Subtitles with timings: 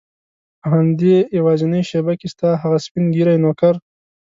[0.59, 3.75] په همدې یوازینۍ شېبه کې ستا هغه سپین ږیری نوکر.